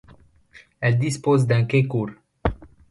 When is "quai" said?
1.65-1.85